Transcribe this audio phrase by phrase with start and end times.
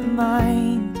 [0.00, 0.98] peace of mind.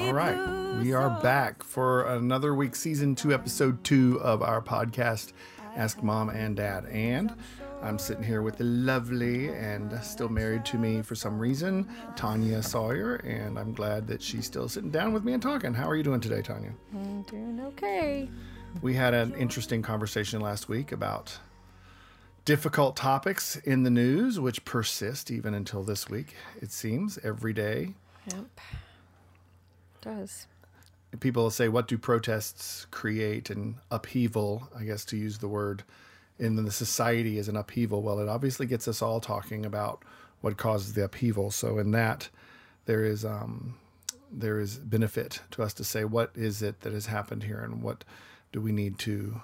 [0.00, 5.32] All right, we are back for another week, season two, episode two of our podcast,
[5.76, 6.86] Ask Mom and Dad.
[6.86, 7.34] And
[7.82, 12.64] I'm sitting here with the lovely and still married to me for some reason, Tonya
[12.64, 15.74] Sawyer, and I'm glad that she's still sitting down with me and talking.
[15.74, 16.72] How are you doing today, Tonya?
[16.94, 18.28] I'm doing okay.
[18.82, 21.38] We had an interesting conversation last week about
[22.44, 27.94] difficult topics in the news, which persist even until this week, it seems, every day.
[28.30, 28.44] Yep.
[30.02, 30.46] Does.
[31.20, 33.50] People say, What do protests create?
[33.50, 35.84] And upheaval, I guess to use the word
[36.38, 38.02] in the society is an upheaval.
[38.02, 40.02] Well, it obviously gets us all talking about
[40.40, 41.50] what causes the upheaval.
[41.50, 42.28] So, in that,
[42.86, 43.76] there is um,
[44.30, 47.82] there is benefit to us to say what is it that has happened here and
[47.82, 48.04] what
[48.52, 49.40] do we need to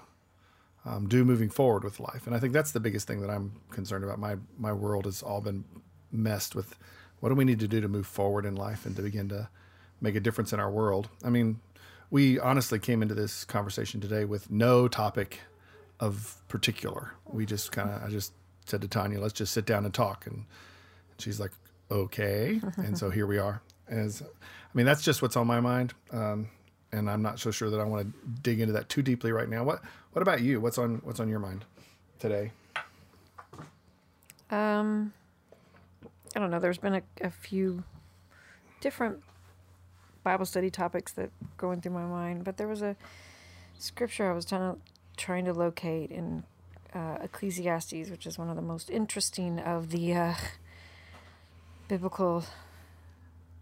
[0.85, 2.25] um, do moving forward with life.
[2.25, 4.19] And I think that's the biggest thing that I'm concerned about.
[4.19, 5.63] My my world has all been
[6.11, 6.75] messed with.
[7.19, 9.49] What do we need to do to move forward in life and to begin to
[9.99, 11.09] make a difference in our world?
[11.23, 11.59] I mean,
[12.09, 15.39] we honestly came into this conversation today with no topic
[15.99, 17.13] of particular.
[17.25, 18.33] We just kind of I just
[18.65, 20.45] said to Tonya, let's just sit down and talk, and
[21.19, 21.51] she's like,
[21.91, 22.59] okay.
[22.77, 23.61] and so here we are.
[23.87, 25.93] As I mean, that's just what's on my mind.
[26.11, 26.49] Um,
[26.91, 29.49] and I'm not so sure that I want to dig into that too deeply right
[29.49, 29.63] now.
[29.63, 29.81] What
[30.13, 30.59] What about you?
[30.59, 31.65] What's on What's on your mind
[32.19, 32.51] today?
[34.49, 35.13] Um,
[36.35, 36.59] I don't know.
[36.59, 37.83] There's been a, a few
[38.81, 39.23] different
[40.23, 42.95] Bible study topics that going through my mind, but there was a
[43.79, 44.79] scripture I was trying to
[45.17, 46.43] trying to locate in
[46.93, 50.33] uh, Ecclesiastes, which is one of the most interesting of the uh,
[51.87, 52.43] biblical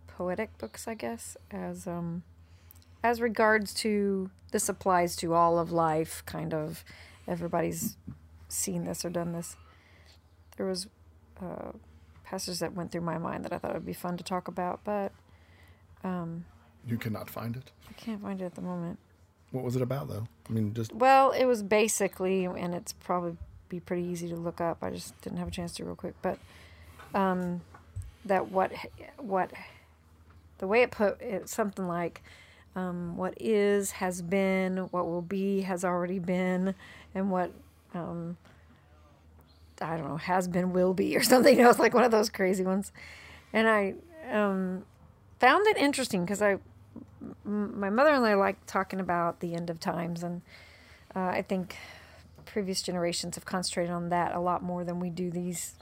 [0.08, 2.24] poetic books, I guess, as um,
[3.04, 6.24] as regards to this applies to all of life.
[6.26, 6.84] Kind of,
[7.28, 7.96] everybody's
[8.48, 9.56] seen this or done this.
[10.58, 10.88] There was
[11.42, 11.72] uh,
[12.24, 14.82] passages that went through my mind that I thought would be fun to talk about,
[14.84, 15.12] but
[16.04, 16.46] um,
[16.86, 17.72] You cannot find it.
[17.90, 19.00] I can't find it at the moment.
[19.52, 20.28] What was it about, though?
[20.50, 24.60] I mean, just Well, it was basically, and it's probably be pretty easy to look
[24.62, 24.80] up.
[24.82, 26.38] I just didn't have a chance to real quick, but
[27.14, 27.62] um,
[28.26, 28.72] that what
[29.18, 29.52] what
[30.58, 32.22] the way it put it something like
[32.76, 36.76] um, what is has been, what will be has already been,
[37.16, 37.52] and what
[37.94, 38.38] um,
[39.82, 41.58] I don't know has been will be or something.
[41.58, 42.92] You know, it's like one of those crazy ones,
[43.54, 43.96] and I
[44.32, 44.84] um,
[45.40, 46.58] found it interesting because I
[47.46, 50.42] m- my mother and I like talking about the end of times, and
[51.16, 51.76] uh, I think
[52.46, 55.76] previous generations have concentrated on that a lot more than we do these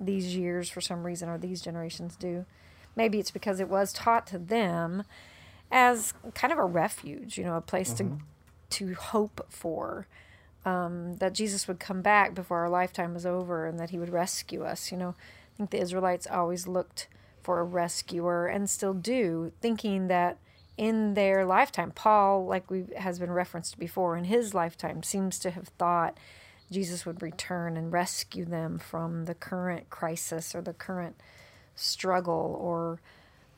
[0.00, 2.46] these years for some reason, or these generations do.
[2.96, 5.04] Maybe it's because it was taught to them
[5.70, 8.18] as kind of a refuge, you know, a place to
[8.70, 10.06] to hope for.
[10.62, 14.12] Um, that Jesus would come back before our lifetime was over and that he would
[14.12, 14.92] rescue us.
[14.92, 15.14] You know,
[15.54, 17.08] I think the Israelites always looked
[17.42, 20.36] for a rescuer and still do, thinking that
[20.76, 25.50] in their lifetime, Paul, like we has been referenced before, in his lifetime, seems to
[25.50, 26.18] have thought
[26.70, 31.16] Jesus would return and rescue them from the current crisis or the current
[31.74, 33.00] struggle or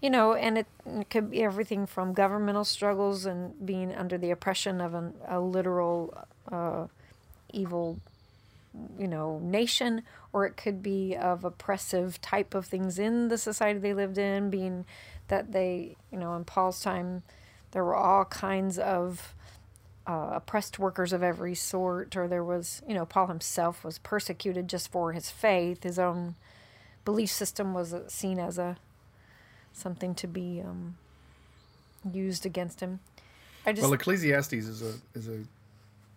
[0.03, 4.33] you know, and it, it could be everything from governmental struggles and being under the
[4.33, 6.89] oppression of an, a literal uh,
[7.53, 8.01] evil,
[8.99, 10.03] you know, nation,
[10.33, 14.51] or it could be of oppressive type of things in the society they lived in,
[14.51, 14.85] being
[15.29, 17.23] that they, you know, in Paul's time,
[17.71, 19.35] there were all kinds of
[20.05, 24.67] uh, oppressed workers of every sort, or there was, you know, Paul himself was persecuted
[24.67, 25.85] just for his faith.
[25.85, 26.35] His own
[27.05, 28.79] belief system was seen as a
[29.73, 30.97] something to be um,
[32.13, 33.01] used against him.
[33.65, 35.45] I just well, Ecclesiastes is a is a.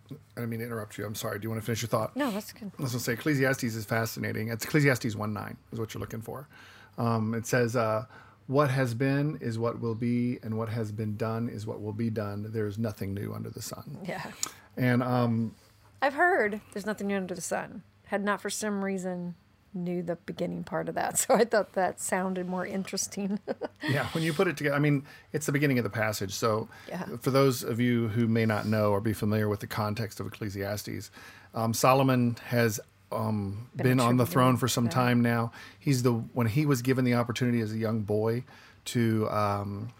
[0.08, 1.04] I didn't mean to interrupt you.
[1.04, 1.38] I'm sorry.
[1.40, 2.14] Do you want to finish your thought?
[2.14, 2.70] no, that's good.
[2.78, 4.48] I was going to say Ecclesiastes is fascinating.
[4.48, 6.48] It's Ecclesiastes 1 9 is what you're looking for.
[6.96, 8.04] Um, it says, uh,
[8.46, 11.92] What has been is what will be, and what has been done is what will
[11.92, 12.46] be done.
[12.52, 13.98] There is nothing new under the sun.
[14.06, 14.30] Yeah,
[14.76, 15.56] And um,
[16.00, 17.82] I've heard there's nothing new under the sun.
[18.06, 19.34] Had not for some reason
[19.74, 23.38] knew the beginning part of that, so I thought that sounded more interesting.
[23.88, 26.32] yeah, when you put it together, I mean, it's the beginning of the passage.
[26.32, 27.04] So, Yeah.
[27.20, 30.26] for those of you who may not know or be familiar with the context of
[30.26, 31.10] Ecclesiastes,
[31.54, 32.80] um, Solomon has
[33.12, 35.52] um, Been been, on the throne for some time now.
[35.78, 38.44] He's the when he was given the opportunity as a young boy
[38.86, 39.90] to um,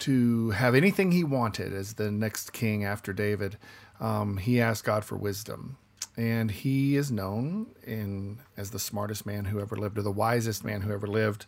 [0.00, 3.56] to have anything he wanted as the next king after David.
[4.00, 5.76] Um, he asked God for wisdom,
[6.16, 10.64] and he is known in as the smartest man who ever lived or the wisest
[10.64, 11.46] man who ever lived.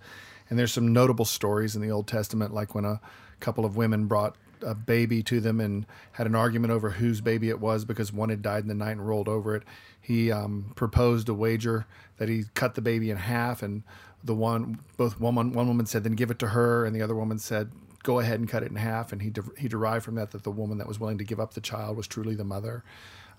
[0.49, 3.01] And there's some notable stories in the Old Testament, like when a
[3.41, 7.49] couple of women brought a baby to them and had an argument over whose baby
[7.49, 9.63] it was because one had died in the night and rolled over it.
[10.01, 11.87] He um, proposed a wager
[12.19, 13.83] that he cut the baby in half, and
[14.23, 17.15] the one both one one woman said then give it to her, and the other
[17.15, 17.73] woman said
[18.03, 19.13] go ahead and cut it in half.
[19.13, 21.41] And he de- he derived from that that the woman that was willing to give
[21.41, 22.85] up the child was truly the mother.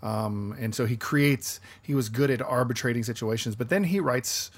[0.04, 1.60] Um, and so he creates.
[1.82, 4.52] He was good at arbitrating situations, but then he writes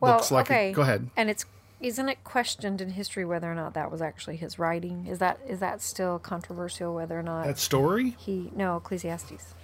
[0.00, 0.46] Well, books like.
[0.46, 0.72] okay.
[0.72, 1.08] Go ahead.
[1.16, 1.46] And it's
[1.80, 5.06] isn't it questioned in history whether or not that was actually his writing?
[5.06, 9.54] Is that is that still controversial whether or not That story, he no Ecclesiastes?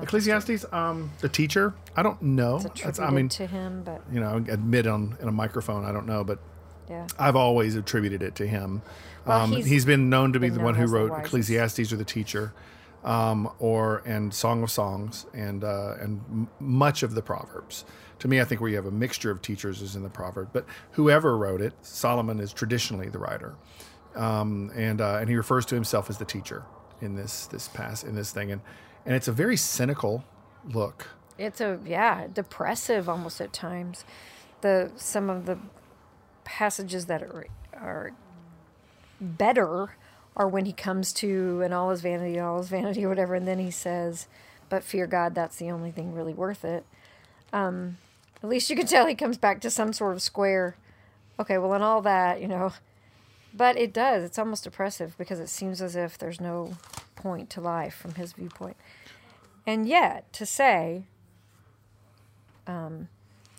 [0.00, 1.74] Ecclesiastes, um, the teacher.
[1.94, 2.56] I don't know.
[2.56, 5.84] It's That's, attributed I mean, to him, but you know, admit on in a microphone.
[5.84, 6.38] I don't know, but
[6.88, 7.06] yeah.
[7.18, 8.82] I've always attributed it to him.
[9.26, 11.12] Well, um, he's he's been known to be the one who wrote.
[11.12, 12.54] Ecclesiastes or the teacher,
[13.04, 17.84] um, or and Song of Songs, and uh, and m- much of the Proverbs.
[18.20, 20.48] To me, I think where you have a mixture of teachers is in the proverb.
[20.52, 23.54] But whoever wrote it, Solomon is traditionally the writer,
[24.16, 26.64] um, and uh, and he refers to himself as the teacher
[27.00, 28.60] in this this pass in this thing, and
[29.06, 30.24] and it's a very cynical
[30.64, 31.08] look.
[31.38, 34.04] It's a yeah, depressive almost at times.
[34.60, 35.58] The some of the
[36.44, 38.12] passages that are are
[39.20, 39.90] better
[40.38, 43.46] are when he comes to and all his vanity, all his vanity, or whatever, and
[43.46, 44.28] then he says,
[44.68, 46.86] "But fear God, that's the only thing really worth it."
[47.52, 47.98] Um,
[48.42, 50.76] at least you can tell he comes back to some sort of square.
[51.40, 52.72] Okay, well, and all that, you know,
[53.54, 54.24] but it does.
[54.24, 56.76] It's almost depressive because it seems as if there's no
[57.16, 58.76] point to life from his viewpoint.
[59.66, 61.04] And yet, to say
[62.66, 63.08] um,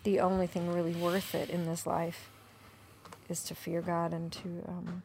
[0.04, 2.30] the only thing really worth it in this life
[3.28, 5.02] is to fear God and to um,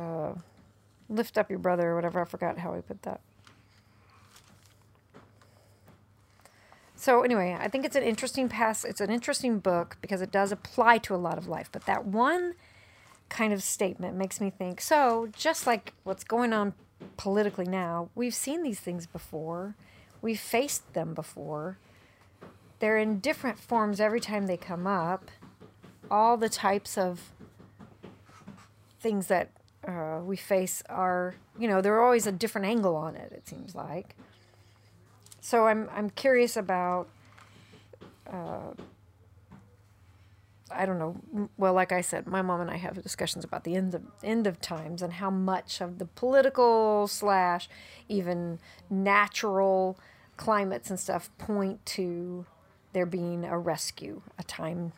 [0.00, 0.34] uh,
[1.08, 2.20] lift up your brother or whatever.
[2.20, 3.20] I forgot how he put that.
[7.00, 8.84] So anyway, I think it's an interesting pass.
[8.84, 11.70] It's an interesting book because it does apply to a lot of life.
[11.72, 12.54] But that one
[13.30, 14.82] kind of statement makes me think.
[14.82, 16.74] So just like what's going on
[17.16, 19.76] politically now, we've seen these things before.
[20.20, 21.78] We've faced them before.
[22.80, 25.30] They're in different forms every time they come up.
[26.10, 27.32] All the types of
[29.00, 29.50] things that
[29.86, 33.32] uh, we face are, you know, they're always a different angle on it.
[33.32, 34.14] It seems like.
[35.40, 37.08] So I'm I'm curious about.
[38.30, 38.72] Uh,
[40.72, 41.48] I don't know.
[41.56, 44.46] Well, like I said, my mom and I have discussions about the end of end
[44.46, 47.68] of times and how much of the political slash
[48.08, 49.98] even natural
[50.36, 52.46] climates and stuff point to
[52.92, 54.92] there being a rescue, a time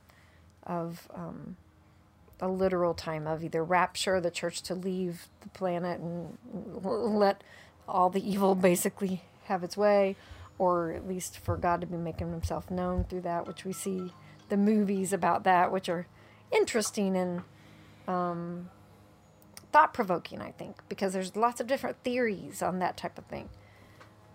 [0.64, 1.56] of um,
[2.42, 6.36] a literal time of either rapture, the church to leave the planet and
[6.82, 7.42] let
[7.88, 10.16] all the evil basically have its way,
[10.58, 14.12] or at least for God to be making himself known through that, which we see
[14.48, 16.06] the movies about that, which are
[16.50, 17.42] interesting and
[18.08, 18.68] um,
[19.70, 23.50] thought provoking, I think, because there's lots of different theories on that type of thing.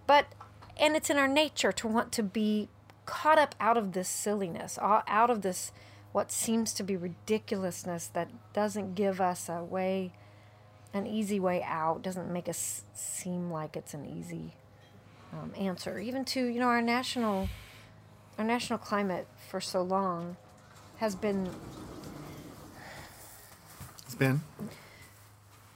[0.07, 0.27] But,
[0.77, 2.69] and it's in our nature to want to be
[3.05, 5.73] caught up out of this silliness, out of this
[6.17, 10.11] what seems to be ridiculousness that doesn't give us a way,
[10.91, 14.51] an easy way out, doesn't make us seem like it's an easy
[15.31, 15.99] um, answer.
[15.99, 17.47] Even to, you know, our national,
[18.39, 20.37] our national climate for so long
[20.95, 21.51] has been
[24.03, 24.41] It's been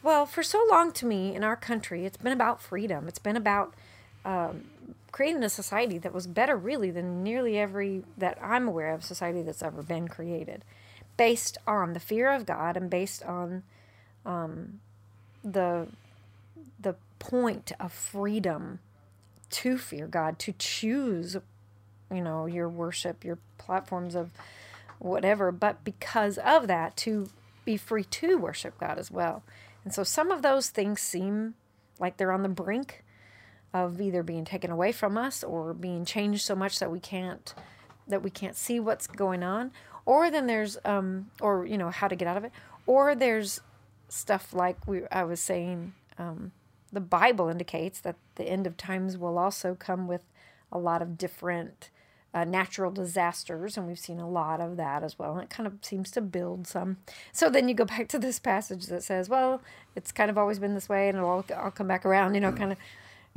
[0.01, 3.07] Well, for so long to me in our country, it's been about freedom.
[3.07, 3.75] It's been about
[4.25, 4.65] um,
[5.11, 9.41] creating a society that was better, really, than nearly every that I'm aware of society
[9.41, 10.63] that's ever been created,
[11.17, 13.63] based on the fear of God and based on
[14.25, 14.79] um,
[15.43, 15.87] the
[16.79, 18.79] the point of freedom
[19.51, 21.37] to fear God, to choose,
[22.11, 24.31] you know, your worship, your platforms of
[24.99, 27.29] whatever, but because of that, to
[27.65, 29.43] be free to worship God as well.
[29.83, 31.55] And so some of those things seem
[31.99, 33.03] like they're on the brink
[33.73, 37.53] of either being taken away from us or being changed so much that we can't
[38.07, 39.71] that we can't see what's going on
[40.05, 42.51] or then there's um or you know how to get out of it
[42.85, 43.61] or there's
[44.09, 46.51] stuff like we I was saying um
[46.91, 50.23] the Bible indicates that the end of times will also come with
[50.71, 51.89] a lot of different
[52.33, 55.33] uh, natural disasters, and we've seen a lot of that as well.
[55.33, 56.97] And it kind of seems to build some.
[57.33, 59.61] So then you go back to this passage that says, "Well,
[59.95, 62.41] it's kind of always been this way, and it'll all, all come back around." You
[62.41, 62.77] know, kind of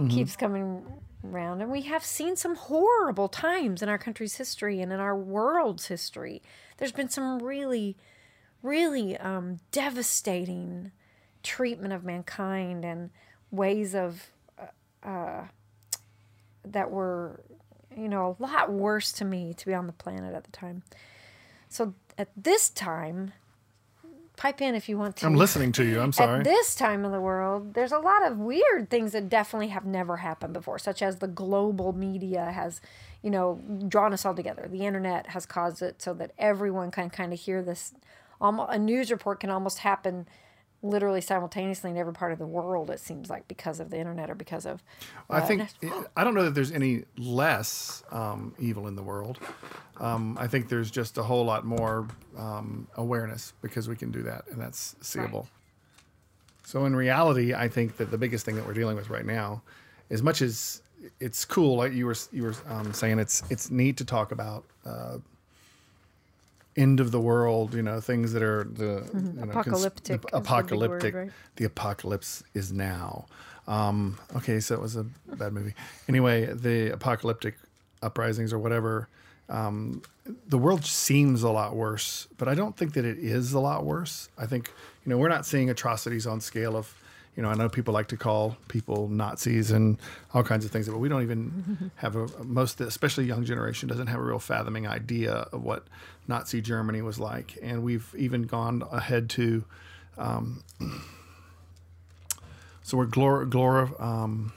[0.08, 0.84] keeps coming
[1.24, 1.62] around.
[1.62, 5.86] And we have seen some horrible times in our country's history and in our world's
[5.86, 6.42] history.
[6.76, 7.96] There's been some really,
[8.62, 10.92] really um, devastating
[11.42, 13.10] treatment of mankind and
[13.50, 15.44] ways of uh, uh,
[16.64, 17.40] that were,
[17.96, 20.82] you know, a lot worse to me to be on the planet at the time.
[21.68, 23.32] So at this time,
[24.36, 25.26] pipe in if you want to.
[25.26, 26.00] I'm listening to you.
[26.00, 26.38] I'm sorry.
[26.38, 29.84] At this time of the world, there's a lot of weird things that definitely have
[29.84, 32.80] never happened before, such as the global media has,
[33.22, 34.68] you know, drawn us all together.
[34.70, 37.94] The internet has caused it so that everyone can kind of hear this.
[38.40, 40.26] Almost, a news report can almost happen
[40.84, 44.28] literally simultaneously in every part of the world it seems like because of the internet
[44.28, 44.82] or because of
[45.30, 45.68] I think
[46.14, 49.38] I don't know that there's any less um, evil in the world.
[49.98, 54.22] Um, I think there's just a whole lot more um, awareness because we can do
[54.24, 55.40] that, and that's seeable.
[55.40, 55.48] Right.
[56.66, 59.62] So in reality, I think that the biggest thing that we're dealing with right now,
[60.10, 60.82] as much as
[61.20, 64.64] it's cool, like you were you were um, saying, it's it's neat to talk about.
[64.84, 65.18] Uh,
[66.76, 70.26] end of the world, you know, things that are the you know, cons- Apocalyptic the
[70.26, 70.38] is the
[71.12, 71.32] word, right?
[71.56, 73.26] The apocalypse is now.
[73.66, 75.74] Um, okay, so it was a bad movie.
[76.08, 77.54] Anyway, the apocalyptic
[78.02, 79.08] uprisings or whatever.
[79.48, 80.02] Um,
[80.48, 83.84] the world seems a lot worse, but I don't think that it is a lot
[83.84, 84.28] worse.
[84.38, 84.70] I think
[85.04, 86.94] you know we're not seeing atrocities on scale of
[87.36, 89.98] you know I know people like to call people Nazis and
[90.32, 94.06] all kinds of things, but we don't even have a most especially young generation doesn't
[94.06, 95.84] have a real fathoming idea of what
[96.28, 99.64] Nazi Germany was like, and we've even gone ahead to
[100.16, 100.62] um,
[102.82, 104.52] so we're glor glor um,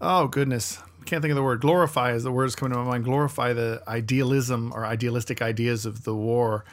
[0.00, 0.78] oh goodness.
[1.04, 1.60] Can't think of the word.
[1.60, 3.04] Glorify is the word that's coming to my mind.
[3.04, 6.64] Glorify the idealism or idealistic ideas of the war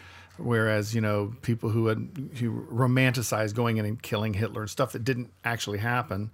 [0.42, 4.92] whereas you know people who had who romanticize going in and killing hitler and stuff
[4.92, 6.32] that didn't actually happen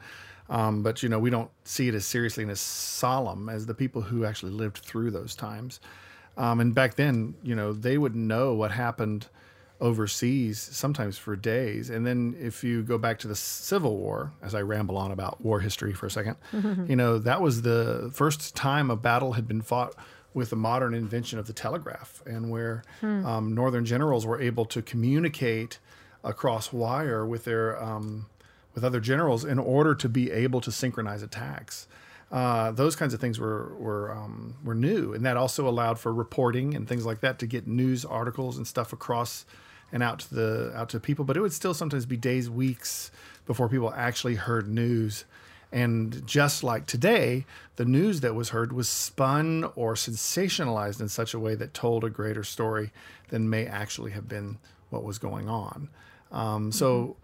[0.50, 3.74] um, but you know we don't see it as seriously and as solemn as the
[3.74, 5.80] people who actually lived through those times.
[6.38, 9.28] Um, and back then you know they would know what happened
[9.82, 11.90] overseas sometimes for days.
[11.90, 15.42] And then if you go back to the civil war as i ramble on about
[15.42, 16.38] war history for a second
[16.88, 19.94] you know that was the first time a battle had been fought
[20.36, 24.84] with the modern invention of the telegraph and where um, northern generals were able to
[24.84, 25.80] communicate
[26.24, 28.28] across wire with their um,
[28.76, 31.88] with other generals in order to be able to synchronize attacks
[32.32, 36.14] uh, those kinds of things were were um, were new, and that also allowed for
[36.14, 39.46] reporting and things like that to get news articles and stuff across
[39.92, 41.24] and out to the out to people.
[41.24, 43.12] But it would still sometimes be days, weeks
[43.46, 45.26] before people actually heard news.
[45.76, 51.34] And just like today, the news that was heard was spun or sensationalized in such
[51.34, 52.92] a way that told a greater story
[53.28, 54.58] than may actually have been
[54.90, 55.90] what was going on.
[56.32, 57.18] Um, so,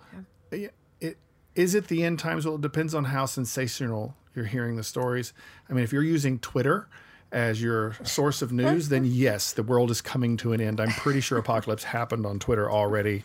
[0.51, 0.67] yeah,
[0.99, 1.17] it
[1.55, 2.45] is it the end times?
[2.45, 5.31] Well, it depends on how sensational you're hearing the stories.
[5.69, 6.89] I mean, if you're using Twitter
[7.31, 10.81] as your source of news, then yes, the world is coming to an end.
[10.81, 13.23] I'm pretty sure apocalypse happened on Twitter already,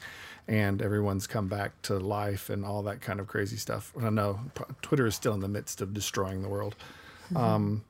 [0.49, 3.93] and everyone's come back to life and all that kind of crazy stuff.
[4.01, 4.41] I know
[4.83, 6.77] Twitter is still in the midst of destroying the world.
[7.35, 7.85] Um,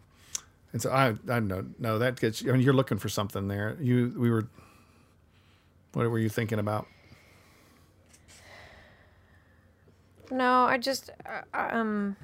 [0.73, 2.43] and so I, I don't know, no, that gets.
[2.43, 3.77] I mean, you're looking for something there.
[3.81, 4.47] You, we were.
[5.93, 6.87] What were you thinking about?
[10.31, 11.11] No, I just
[11.55, 12.17] uh, um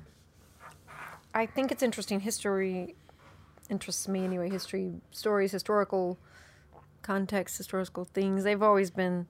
[1.34, 2.94] I think it's interesting history
[3.70, 6.18] interests me anyway, history stories, historical
[7.00, 8.44] context, historical things.
[8.44, 9.26] They've always been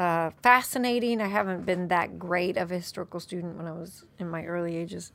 [0.00, 1.20] uh, fascinating.
[1.20, 4.74] I haven't been that great of a historical student when I was in my early
[4.74, 5.12] ages,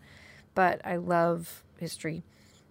[0.53, 2.23] but I love history.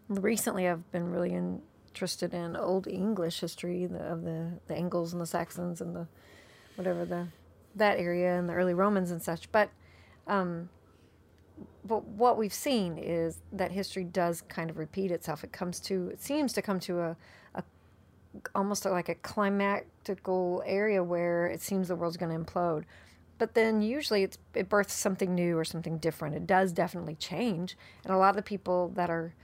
[0.09, 5.21] Recently, I've been really interested in Old English history the, of the, the Angles and
[5.21, 6.06] the Saxons and the
[6.76, 7.26] whatever the
[7.75, 9.50] that area and the early Romans and such.
[9.50, 9.71] But
[10.28, 10.68] um,
[11.85, 15.42] but what we've seen is that history does kind of repeat itself.
[15.42, 17.16] It comes to it seems to come to a, a
[18.54, 22.84] almost like a climactical area where it seems the world's going to implode.
[23.38, 26.36] But then usually it's, it births something new or something different.
[26.36, 29.34] It does definitely change, and a lot of the people that are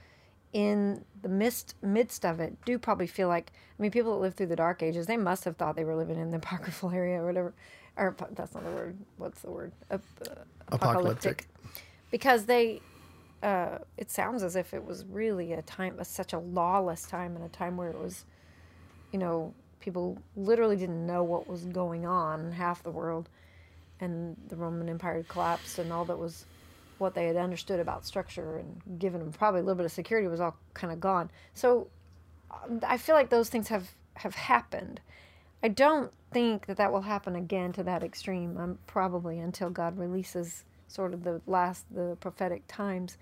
[0.53, 4.35] in the midst midst of it do probably feel like I mean people that lived
[4.35, 7.21] through the dark ages they must have thought they were living in the apocryphal area
[7.21, 7.53] or whatever
[7.95, 10.41] or that's not the word what's the word Ap- uh,
[10.73, 11.47] Apocalyptic.
[12.09, 12.81] because they
[13.41, 17.35] uh, it sounds as if it was really a time a, such a lawless time
[17.35, 18.25] and a time where it was
[19.11, 23.27] you know people literally didn't know what was going on in half the world.
[23.99, 26.45] And the roman empire had collapsed and all that was
[26.97, 30.27] what they had understood about structure and given them probably a little bit of security
[30.27, 31.29] was all kind of gone.
[31.53, 31.87] So
[32.51, 35.01] um, i feel like those things have have happened.
[35.63, 39.97] I don't think that that will happen again to that extreme um, probably until god
[39.97, 43.17] releases sort of the last the prophetic times.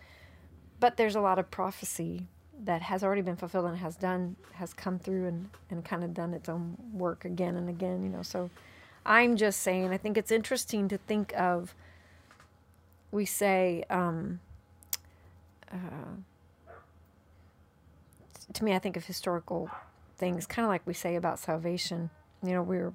[0.80, 2.28] But there's a lot of prophecy
[2.64, 6.14] that has already been fulfilled and has done has come through and, and kind of
[6.14, 8.50] done its own work again and again you know so
[9.06, 11.74] i'm just saying i think it's interesting to think of
[13.12, 14.40] we say um,
[15.72, 16.16] uh,
[18.54, 19.70] to me i think of historical
[20.18, 22.10] things kind of like we say about salvation
[22.44, 22.94] you know we're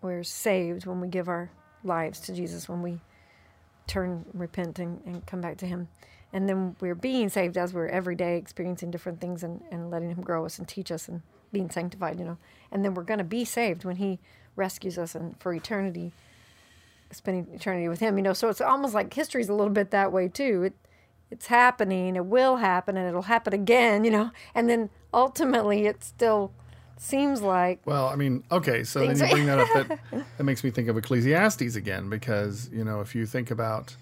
[0.00, 1.50] we're saved when we give our
[1.84, 3.00] lives to Jesus, when we
[3.86, 5.88] turn, repent, and, and come back to Him.
[6.32, 10.10] And then we're being saved as we're every day experiencing different things and, and letting
[10.10, 12.38] Him grow us and teach us and being sanctified, you know.
[12.70, 14.18] And then we're going to be saved when He
[14.54, 16.12] rescues us and for eternity,
[17.10, 18.34] spending eternity with Him, you know.
[18.34, 20.64] So it's almost like history's a little bit that way too.
[20.64, 20.74] It,
[21.30, 24.30] it's happening, it will happen, and it'll happen again, you know.
[24.54, 26.52] And then ultimately, it still
[26.96, 29.68] seems like Well, I mean, okay, so then you bring that up.
[29.88, 30.00] That,
[30.36, 33.94] that makes me think of Ecclesiastes again, because you know, if you think about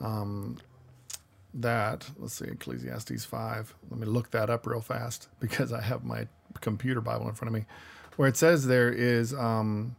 [0.00, 0.58] um,
[1.54, 3.74] that, let's see, Ecclesiastes five.
[3.90, 6.26] Let me look that up real fast because I have my
[6.60, 7.66] computer Bible in front of me,
[8.16, 9.34] where it says there is.
[9.34, 9.96] Um,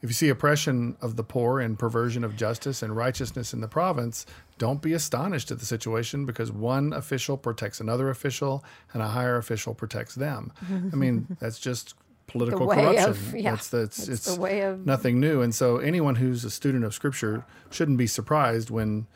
[0.00, 3.66] if you see oppression of the poor and perversion of justice and righteousness in the
[3.66, 4.26] province,
[4.56, 9.36] don't be astonished at the situation because one official protects another official and a higher
[9.38, 10.52] official protects them.
[10.70, 11.94] I mean, that's just
[12.28, 13.10] political corruption.
[13.10, 15.42] of- yeah, that's that's it's it's the way of- nothing new.
[15.42, 19.08] And so anyone who's a student of scripture shouldn't be surprised when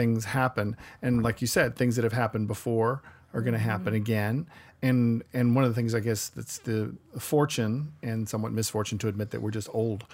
[0.00, 0.76] things happen.
[1.02, 3.02] And like you said, things that have happened before
[3.34, 3.94] are going to happen Mm-hmm.
[4.12, 4.46] again.
[4.82, 9.08] And and one of the things I guess that's the fortune and somewhat misfortune to
[9.08, 10.06] admit that we're just older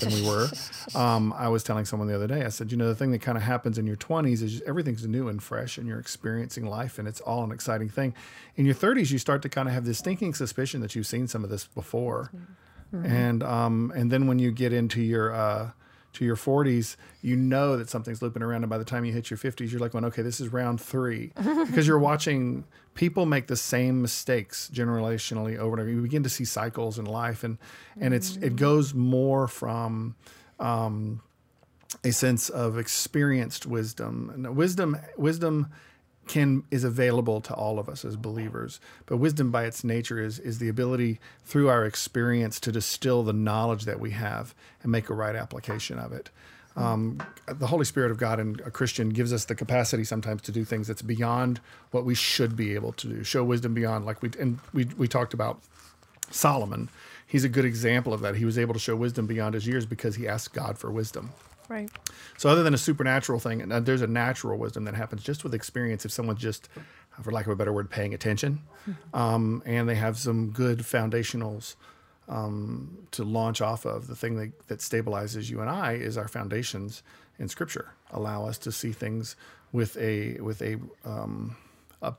[0.00, 0.48] than we were.
[0.94, 2.42] Um, I was telling someone the other day.
[2.44, 5.06] I said, you know, the thing that kind of happens in your 20s is everything's
[5.06, 8.14] new and fresh, and you're experiencing life, and it's all an exciting thing.
[8.56, 11.28] In your 30s, you start to kind of have this stinking suspicion that you've seen
[11.28, 12.32] some of this before,
[12.92, 15.70] and um, and then when you get into your uh,
[16.14, 19.30] to your 40s, you know that something's looping around, and by the time you hit
[19.30, 22.64] your 50s, you're like, going, okay, this is round three, because you're watching
[22.94, 25.88] people make the same mistakes generationally over and over.
[25.88, 27.58] You begin to see cycles in life, and
[27.98, 30.16] and it's it goes more from
[30.58, 31.22] um,
[32.04, 35.68] a sense of experienced wisdom, and wisdom wisdom
[36.30, 38.78] can is available to all of us as believers.
[39.06, 43.32] But wisdom by its nature is is the ability through our experience to distill the
[43.32, 44.54] knowledge that we have
[44.84, 46.30] and make a right application of it.
[46.76, 50.52] Um, the Holy Spirit of God in a Christian gives us the capacity sometimes to
[50.52, 53.24] do things that's beyond what we should be able to do.
[53.24, 55.60] Show wisdom beyond, like we and we we talked about
[56.30, 56.90] Solomon.
[57.26, 58.36] He's a good example of that.
[58.36, 61.30] He was able to show wisdom beyond his years because he asked God for wisdom.
[61.70, 61.90] Right.
[62.36, 65.44] So, other than a supernatural thing, and uh, there's a natural wisdom that happens just
[65.44, 66.04] with experience.
[66.04, 66.68] If someone's just,
[67.22, 68.60] for lack of a better word, paying attention,
[69.14, 71.76] um, and they have some good foundationals
[72.28, 76.28] um, to launch off of, the thing that, that stabilizes you and I is our
[76.28, 77.02] foundations
[77.38, 77.94] in Scripture.
[78.10, 79.36] Allow us to see things
[79.72, 81.56] with a with a um,
[82.02, 82.14] a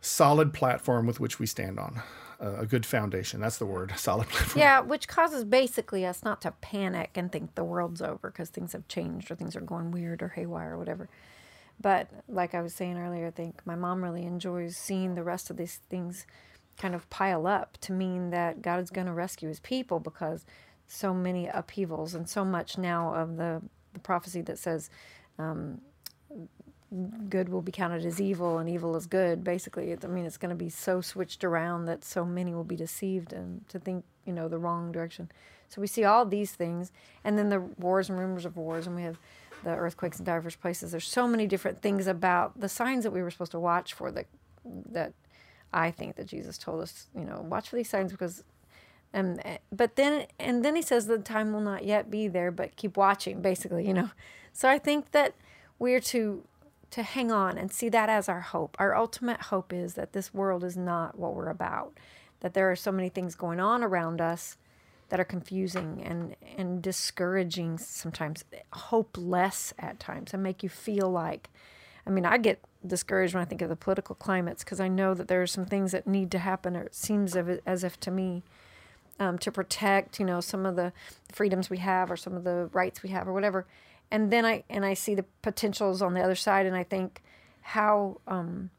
[0.00, 3.40] solid platform with which we stand on, uh, a good foundation.
[3.40, 4.60] That's the word, solid platform.
[4.60, 8.72] Yeah, which causes basically us not to panic and think the world's over because things
[8.72, 11.08] have changed or things are going weird or haywire or whatever.
[11.80, 15.50] But like I was saying earlier, I think my mom really enjoys seeing the rest
[15.50, 16.26] of these things
[16.76, 20.44] kind of pile up to mean that God is going to rescue his people because
[20.86, 24.90] so many upheavals and so much now of the, the prophecy that says
[25.38, 25.80] um,
[27.28, 29.44] good will be counted as evil and evil as good.
[29.44, 32.76] Basically, I mean, it's going to be so switched around that so many will be
[32.76, 35.30] deceived and to think, you know, the wrong direction.
[35.68, 36.92] So we see all these things,
[37.24, 39.18] and then the wars and rumors of wars, and we have
[39.64, 40.92] the earthquakes in diverse places.
[40.92, 44.10] There's so many different things about the signs that we were supposed to watch for
[44.12, 44.26] that
[44.90, 45.12] that
[45.72, 48.44] I think that Jesus told us, you know, watch for these signs because
[49.12, 52.76] and but then and then he says the time will not yet be there but
[52.76, 54.10] keep watching basically you know
[54.52, 55.34] so i think that
[55.78, 56.42] we're to
[56.90, 60.32] to hang on and see that as our hope our ultimate hope is that this
[60.32, 61.92] world is not what we're about
[62.40, 64.56] that there are so many things going on around us
[65.08, 71.50] that are confusing and and discouraging sometimes hopeless at times and make you feel like
[72.08, 75.12] I mean, I get discouraged when I think of the political climates because I know
[75.12, 78.10] that there are some things that need to happen, or it seems as if to
[78.10, 78.42] me,
[79.20, 80.92] um, to protect, you know, some of the
[81.30, 83.66] freedoms we have or some of the rights we have or whatever.
[84.10, 87.22] And then I and I see the potentials on the other side, and I think
[87.60, 88.70] how um,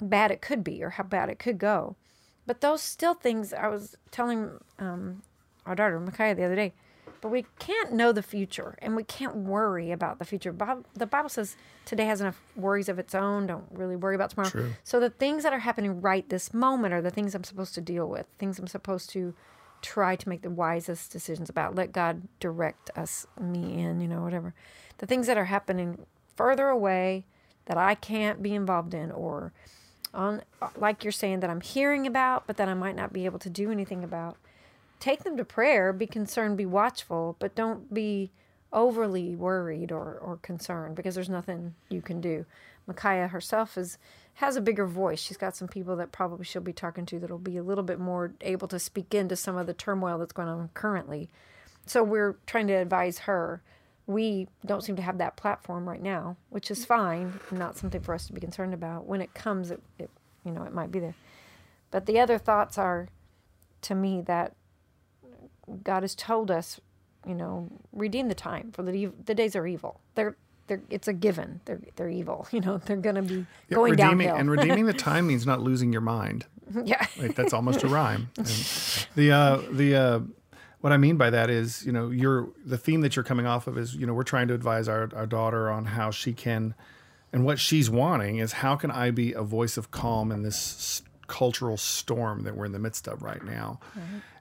[0.00, 1.96] bad it could be or how bad it could go.
[2.46, 5.22] But those still things I was telling um,
[5.64, 6.72] our daughter Micaiah the other day.
[7.20, 10.52] But we can't know the future, and we can't worry about the future.
[10.52, 13.46] Bob, the Bible says today has enough worries of its own.
[13.46, 14.50] Don't really worry about tomorrow.
[14.50, 14.72] True.
[14.84, 17.80] So the things that are happening right this moment are the things I'm supposed to
[17.80, 18.26] deal with.
[18.38, 19.34] Things I'm supposed to
[19.82, 21.74] try to make the wisest decisions about.
[21.74, 24.54] Let God direct us, me in, you know, whatever.
[24.98, 27.24] The things that are happening further away
[27.66, 29.52] that I can't be involved in, or
[30.14, 30.42] on
[30.76, 33.50] like you're saying that I'm hearing about, but that I might not be able to
[33.50, 34.36] do anything about
[35.00, 38.30] take them to prayer, be concerned, be watchful, but don't be
[38.72, 42.44] overly worried or, or concerned because there's nothing you can do.
[42.86, 43.98] Micaiah herself is
[44.36, 45.18] has a bigger voice.
[45.18, 47.98] She's got some people that probably she'll be talking to that'll be a little bit
[47.98, 51.30] more able to speak into some of the turmoil that's going on currently.
[51.86, 53.62] So we're trying to advise her.
[54.06, 58.14] We don't seem to have that platform right now, which is fine, not something for
[58.14, 59.06] us to be concerned about.
[59.06, 60.10] When it comes, it, it
[60.44, 61.14] you know, it might be there.
[61.90, 63.08] But the other thoughts are,
[63.82, 64.54] to me, that
[65.82, 66.78] God has told us,
[67.26, 70.00] you know, redeem the time for the the days are evil.
[70.14, 70.36] They're
[70.66, 71.60] they're it's a given.
[71.64, 72.46] They're they're evil.
[72.52, 74.36] You know, they're going to be Yeah, going redeeming, downhill.
[74.36, 76.46] and redeeming the time means not losing your mind.
[76.84, 77.06] yeah.
[77.18, 78.30] Like, that's almost a rhyme.
[78.36, 78.46] And
[79.14, 80.20] the uh, the uh,
[80.80, 83.66] what I mean by that is, you know, you're the theme that you're coming off
[83.66, 86.74] of is, you know, we're trying to advise our, our daughter on how she can,
[87.32, 91.02] and what she's wanting is how can I be a voice of calm in this
[91.28, 93.80] cultural storm that we're in the midst of right now,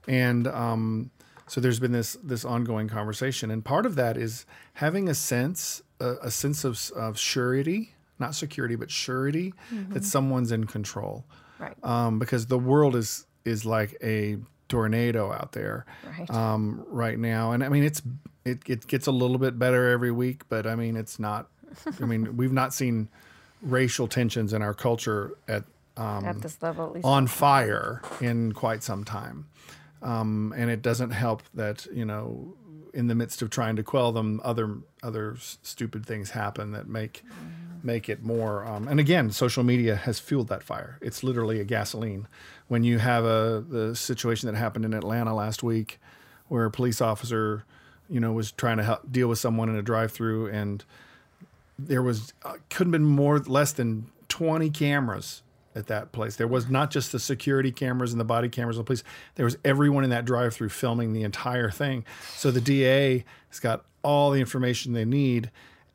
[0.08, 1.10] and um,
[1.48, 5.82] so there's been this this ongoing conversation, and part of that is having a sense
[6.00, 9.54] a, a sense of of surety, not security, but surety
[9.90, 11.26] that someone's in control
[11.60, 11.76] Right.
[11.84, 15.86] um, because the world is is like a tornado out there
[16.18, 16.30] Right.
[16.32, 18.02] um, right now, and I mean it's
[18.44, 21.48] it, it gets a little bit better every week, but I mean it's not.
[22.02, 23.08] I mean we've not seen
[23.62, 25.64] racial tensions in our culture at
[25.98, 27.06] um, At this level, at least.
[27.06, 29.46] on fire in quite some time.
[30.06, 32.54] Um, and it doesn't help that you know,
[32.94, 37.24] in the midst of trying to quell them, other other stupid things happen that make
[37.84, 38.64] make it more.
[38.64, 41.00] Um, and again, social media has fueled that fire.
[41.02, 42.28] It's literally a gasoline.
[42.68, 46.00] When you have a the situation that happened in Atlanta last week,
[46.50, 47.66] where a police officer,
[48.08, 50.84] you know, was trying to help deal with someone in a drive-through and
[51.80, 55.42] there was uh, couldn't have been more less than 20 cameras
[55.76, 56.38] at that place.
[56.38, 59.04] There was not just the security cameras and the body cameras of the police.
[59.36, 62.06] There was everyone in that drive-through filming the entire thing.
[62.36, 65.52] So the DA has got all the information they need,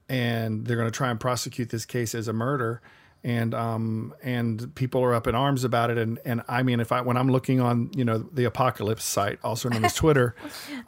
[0.08, 2.82] and they're going to try and prosecute this case as a murder.
[3.22, 5.98] And um and people are up in arms about it.
[5.98, 9.38] And and I mean, if I when I'm looking on you know the apocalypse site,
[9.44, 10.34] also known as Twitter,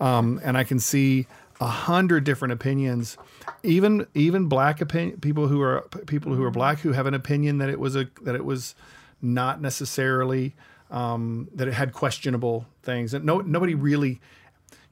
[0.01, 1.27] um, and I can see
[1.62, 3.16] a hundred different opinions,
[3.62, 7.59] even even black opinion people who are people who are black who have an opinion
[7.59, 8.75] that it was a that it was
[9.20, 10.57] not necessarily
[10.90, 13.14] um, that it had questionable things.
[13.14, 14.20] And no nobody really.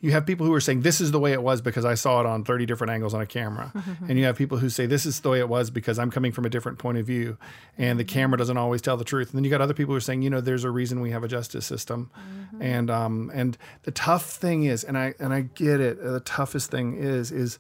[0.00, 2.20] You have people who are saying this is the way it was because I saw
[2.20, 3.72] it on 30 different angles on a camera.
[4.08, 6.32] and you have people who say this is the way it was because I'm coming
[6.32, 7.36] from a different point of view
[7.76, 9.30] and the camera doesn't always tell the truth.
[9.30, 11.10] And then you got other people who are saying, you know, there's a reason we
[11.10, 12.10] have a justice system.
[12.60, 16.02] And um and the tough thing is and I and I get it.
[16.02, 17.58] The toughest thing is is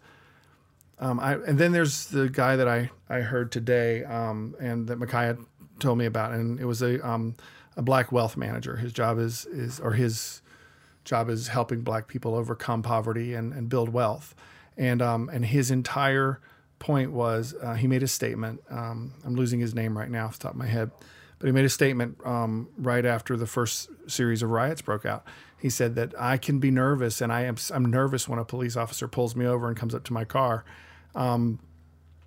[1.00, 4.96] um, I, and then there's the guy that I, I heard today um, and that
[4.96, 5.38] Micaiah
[5.78, 7.36] told me about, and it was a um,
[7.76, 8.76] a black wealth manager.
[8.76, 10.42] His job is is or his
[11.10, 14.34] job is helping black people overcome poverty and, and build wealth.
[14.76, 16.40] And um, and his entire
[16.78, 18.62] point was uh, he made a statement.
[18.70, 20.90] Um, I'm losing his name right now off the top of my head,
[21.38, 25.26] but he made a statement um, right after the first series of riots broke out.
[25.58, 28.76] He said that I can be nervous, and I am I'm nervous when a police
[28.76, 30.64] officer pulls me over and comes up to my car.
[31.14, 31.58] Um,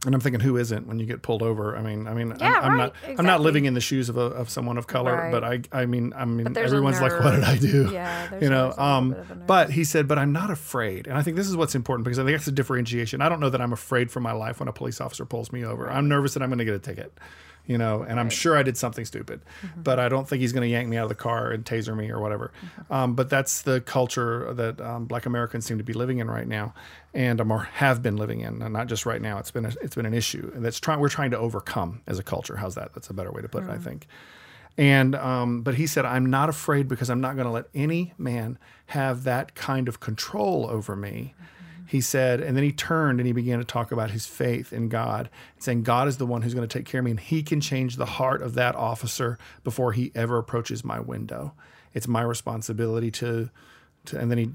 [0.06, 1.78] and I'm thinking, who isn't when you get pulled over?
[1.78, 4.10] I mean, I mean, Yeah, I'm, I'm right, not, I'm not living in the shoes
[4.10, 5.32] of a, of someone of color, Right.
[5.32, 7.90] but I, I mean, I mean, everyone's like, what did I do?
[7.92, 8.74] Yeah, there's you know.
[8.78, 9.48] Um, bit of a nerve.
[9.48, 12.20] but he said, but I'm not afraid, and I think this is what's important because
[12.20, 13.22] I think that's a differentiation.
[13.22, 15.64] I don't know that I'm afraid for my life when a police officer pulls me
[15.64, 15.90] over.
[15.90, 17.18] I'm nervous that I'm going to get a ticket,
[17.66, 19.82] you know, and I'm sure I did something stupid, Mm-hmm.
[19.84, 21.96] but I don't think he's going to yank me out of the car and taser
[21.96, 22.52] me or whatever.
[22.66, 22.94] Mm-hmm.
[22.94, 26.48] Um, but that's the culture that um, Black Americans seem to be living in right
[26.48, 26.74] now,
[27.14, 29.38] and um, or have been living in, and not just right now.
[29.38, 32.24] It's been a, it's been an issue, that's trying we're trying to overcome as a
[32.24, 32.58] culture.
[32.58, 32.94] How's that?
[32.94, 34.08] That's a better way to put it, I think.
[34.78, 38.14] And um, but he said, I'm not afraid because I'm not going to let any
[38.18, 41.36] man have that kind of control over me.
[41.94, 44.90] He said, and then he turned and he began to talk about his faith in
[44.90, 45.30] God,
[45.60, 47.62] saying, God is the one who's going to take care of me, and he can
[47.62, 51.54] change the heart of that officer before he ever approaches my window.
[51.94, 53.52] It's my responsibility to,
[54.06, 54.50] to and then he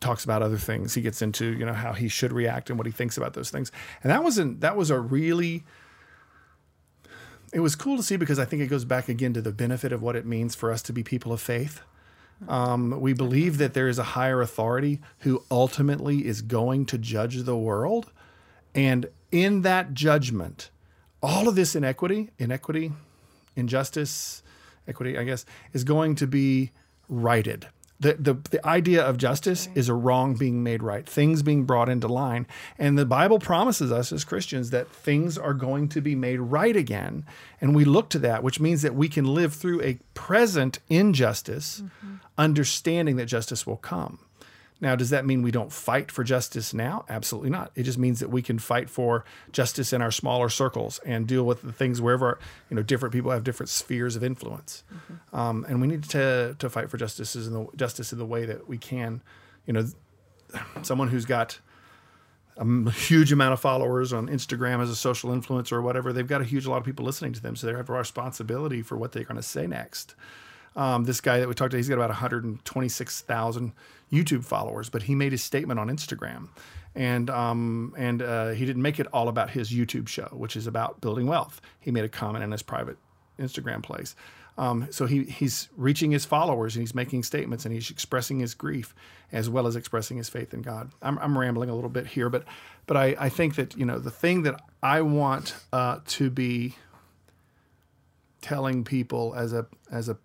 [0.00, 0.92] talks about other things.
[0.92, 3.48] He gets into, you know, how he should react and what he thinks about those
[3.48, 3.72] things.
[4.02, 5.64] And that wasn't that was a really
[7.54, 9.90] it was cool to see because I think it goes back again to the benefit
[9.90, 11.80] of what it means for us to be people of faith.
[12.48, 17.42] Um, we believe that there is a higher authority who ultimately is going to judge
[17.42, 18.10] the world.
[18.74, 20.70] And in that judgment,
[21.22, 22.92] all of this inequity, inequity,
[23.56, 24.42] injustice,
[24.86, 26.70] equity, I guess, is going to be
[27.08, 27.68] righted.
[28.00, 31.88] The, the, the idea of justice is a wrong being made right, things being brought
[31.88, 32.46] into line.
[32.78, 36.76] And the Bible promises us as Christians that things are going to be made right
[36.76, 37.24] again.
[37.60, 41.82] And we look to that, which means that we can live through a present injustice,
[41.82, 42.16] mm-hmm.
[42.36, 44.18] understanding that justice will come.
[44.80, 47.04] Now, does that mean we don't fight for justice now?
[47.08, 47.70] Absolutely not.
[47.74, 51.44] It just means that we can fight for justice in our smaller circles and deal
[51.44, 55.36] with the things wherever you know different people have different spheres of influence, mm-hmm.
[55.36, 58.44] um, and we need to to fight for justice in the justice in the way
[58.44, 59.22] that we can.
[59.66, 59.86] You know,
[60.82, 61.60] someone who's got
[62.56, 66.40] a huge amount of followers on Instagram as a social influencer or whatever, they've got
[66.40, 68.96] a huge a lot of people listening to them, so they have a responsibility for
[68.96, 70.14] what they're going to say next.
[70.76, 73.72] Um, this guy that we talked to, he's got about 126,000
[74.14, 76.48] YouTube followers, but he made his statement on Instagram,
[76.94, 80.66] and um, and uh, he didn't make it all about his YouTube show, which is
[80.66, 81.60] about building wealth.
[81.80, 82.96] He made a comment in his private
[83.38, 84.14] Instagram place.
[84.56, 88.54] Um, so he he's reaching his followers and he's making statements and he's expressing his
[88.54, 88.94] grief
[89.32, 90.92] as well as expressing his faith in God.
[91.02, 92.44] I'm, I'm rambling a little bit here, but
[92.86, 96.76] but I, I think that you know the thing that I want uh, to be
[98.42, 100.18] telling people as a as a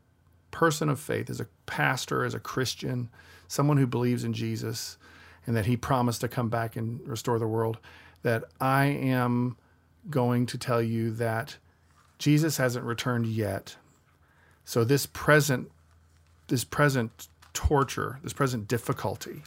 [0.51, 3.09] person of faith, as a pastor, as a Christian,
[3.49, 4.97] someone who believes in Jesus
[5.45, 7.79] and that he promised to come back and restore the world,
[8.21, 9.57] that I am
[10.09, 11.57] going to tell you that
[12.17, 13.75] Jesus hasn't returned yet.
[14.63, 15.69] So this present
[16.47, 19.43] this present torture, this present difficulty,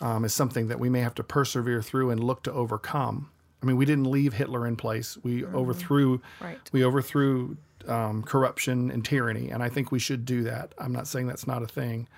[0.00, 3.30] um, is something that we may have to persevere through and look to overcome.
[3.62, 5.16] I mean, we didn't leave Hitler in place.
[5.22, 5.54] We mm-hmm.
[5.54, 6.58] overthrew right.
[6.72, 10.74] we overthrew um, corruption and tyranny, and I think we should do that.
[10.78, 12.08] I'm not saying that's not a thing.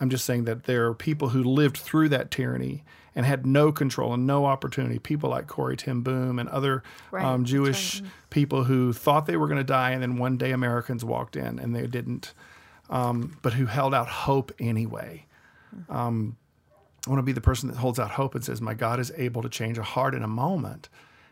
[0.00, 3.70] I'm just saying that there are people who lived through that tyranny and had no
[3.70, 4.98] control and no opportunity.
[4.98, 7.24] People like Corrie ten Boom and other right.
[7.24, 8.10] um, Jewish right.
[8.30, 11.58] people who thought they were going to die, and then one day Americans walked in
[11.58, 12.34] and they didn't,
[12.90, 15.26] um, but who held out hope anyway.
[15.88, 16.36] Um,
[17.06, 19.12] I want to be the person that holds out hope and says, My God is
[19.16, 20.88] able to change a heart in a moment.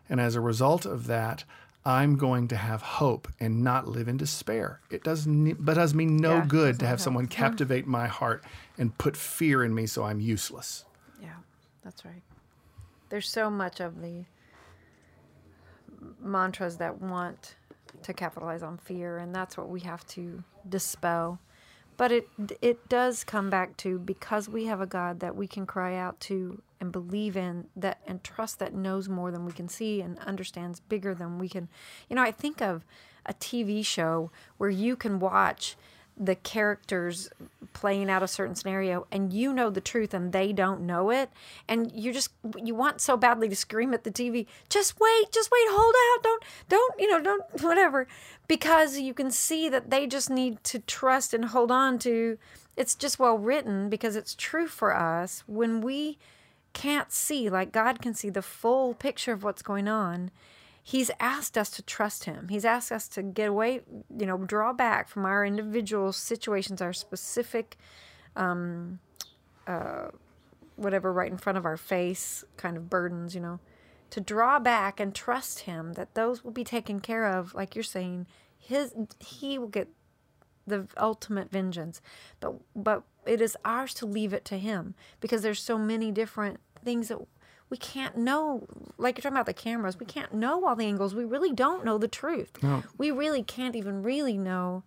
[0.09, 1.45] And as a result of that,
[1.85, 4.81] I'm going to have hope and not live in despair.
[4.91, 7.05] It does, but does me no yeah, good to have help.
[7.05, 8.45] someone captivate my heart
[8.79, 10.85] and put fear in me so I'm useless.
[11.21, 11.35] Yeah,
[11.83, 12.23] that's right.
[13.09, 14.25] There's so much of the
[16.21, 17.57] mantras that want
[18.03, 21.39] to capitalize on fear, and that's what we have to dispel.
[22.03, 22.29] But it
[22.61, 26.19] it does come back to because we have a God that we can cry out
[26.23, 30.19] to and believe in that and trust that knows more than we can see and
[30.19, 31.69] understands bigger than we can.
[32.11, 32.85] You know, I think of
[33.25, 35.77] a TV show where you can watch
[36.17, 37.31] the characters
[37.73, 41.31] playing out a certain scenario and you know the truth and they don't know it
[41.67, 42.31] and you just
[42.63, 46.23] you want so badly to scream at the TV just wait just wait hold out
[46.23, 48.07] don't don't you know don't whatever
[48.47, 52.37] because you can see that they just need to trust and hold on to
[52.77, 55.45] it's just well written because it's true for us.
[55.47, 56.19] When we
[56.73, 60.31] can't see like God can see the full picture of what's going on
[60.83, 62.49] he's asked us to trust him.
[62.49, 63.83] He's asked us to get away,
[64.17, 67.77] you know, draw back from our individual situations, our specific,
[68.35, 68.99] um,
[69.67, 70.09] uh,
[70.77, 73.61] whatever, right in front of our face kind of burdens, you know,
[74.11, 77.55] to draw back and trust him that those will be taken care of.
[77.55, 78.27] Like you're saying,
[78.59, 79.89] his he will get
[80.67, 82.01] the ultimate vengeance,
[82.41, 86.59] but but it is ours to leave it to him because there's so many different
[86.85, 87.19] things that
[87.73, 91.15] we can't know like you're talking about the cameras we can't know all the angles.
[91.15, 92.63] We really don't know the truth.
[92.63, 92.83] No.
[92.99, 94.83] we really can't even really know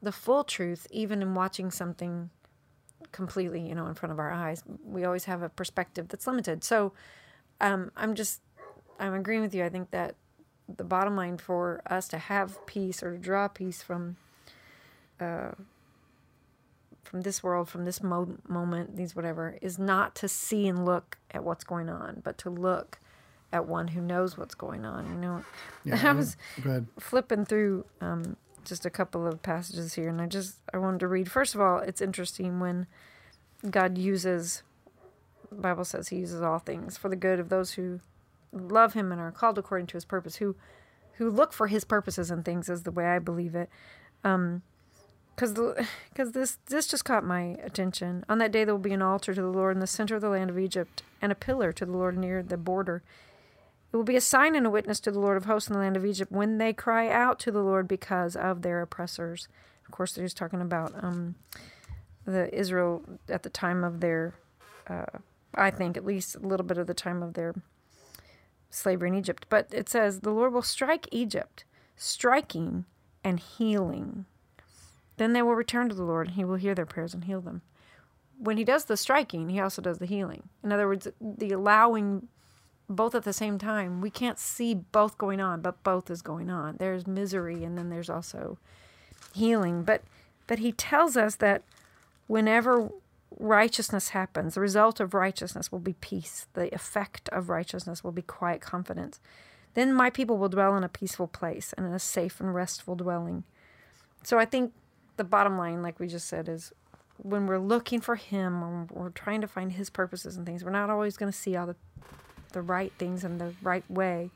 [0.00, 2.30] the full truth even in watching something
[3.10, 4.62] completely you know in front of our eyes.
[4.84, 6.62] We always have a perspective that's limited.
[6.62, 6.92] So
[7.60, 8.40] um, i'm just
[9.00, 9.64] i'm agreeing with you.
[9.64, 10.14] I think that
[10.68, 14.16] the bottom line for us to have peace or to draw peace from
[15.20, 15.50] uh,
[17.06, 21.18] from this world, from this mo- moment, these whatever, is not to see and look
[21.30, 22.98] at what's going on, but to look
[23.52, 25.06] at one who knows what's going on.
[25.06, 25.44] You know,
[25.84, 26.36] yeah, I was
[26.98, 31.08] flipping through um, just a couple of passages here, and I just I wanted to
[31.08, 31.30] read.
[31.30, 32.86] First of all, it's interesting when
[33.70, 34.62] God uses.
[35.50, 38.00] Bible says He uses all things for the good of those who
[38.52, 40.56] love Him and are called according to His purpose, who
[41.14, 43.70] who look for His purposes and things, is the way I believe it.
[44.24, 44.62] Um,
[45.36, 45.52] because
[46.08, 48.24] because this this just caught my attention.
[48.28, 50.22] On that day there will be an altar to the Lord in the center of
[50.22, 53.02] the land of Egypt, and a pillar to the Lord near the border.
[53.92, 55.78] It will be a sign and a witness to the Lord of hosts in the
[55.78, 59.46] land of Egypt when they cry out to the Lord because of their oppressors.
[59.84, 61.36] Of course, they're just talking about um,
[62.24, 64.34] the Israel at the time of their,
[64.88, 65.06] uh,
[65.54, 67.54] I think at least a little bit of the time of their
[68.70, 69.46] slavery in Egypt.
[69.48, 71.64] But it says the Lord will strike Egypt,
[71.96, 72.84] striking
[73.22, 74.26] and healing
[75.16, 77.40] then they will return to the Lord, and He will hear their prayers and heal
[77.40, 77.62] them.
[78.38, 80.48] When He does the striking, He also does the healing.
[80.62, 82.28] In other words, the allowing
[82.88, 84.00] both at the same time.
[84.00, 86.76] We can't see both going on, but both is going on.
[86.78, 88.58] There's misery, and then there's also
[89.34, 89.82] healing.
[89.82, 90.02] But
[90.46, 91.62] but He tells us that
[92.26, 92.90] whenever
[93.38, 96.46] righteousness happens, the result of righteousness will be peace.
[96.54, 99.20] The effect of righteousness will be quiet confidence.
[99.74, 102.94] Then my people will dwell in a peaceful place and in a safe and restful
[102.94, 103.44] dwelling.
[104.22, 104.72] So I think
[105.16, 106.72] the bottom line, like we just said, is
[107.18, 110.70] when we're looking for Him, or we're trying to find His purposes and things, we're
[110.70, 111.76] not always going to see all the
[112.52, 114.30] the right things in the right way,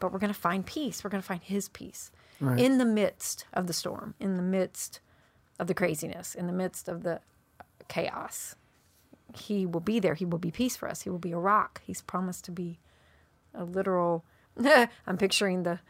[0.00, 1.02] but we're going to find peace.
[1.04, 2.58] We're going to find His peace Right.
[2.58, 5.00] in the midst of the storm, in the midst
[5.58, 7.20] of the craziness, in the midst of the
[7.88, 8.56] chaos.
[9.34, 10.14] He will be there.
[10.14, 11.02] He will be peace for us.
[11.02, 11.80] He will be a rock.
[11.84, 12.78] He's promised to be
[13.54, 14.24] a literal.
[15.06, 15.80] I'm picturing the,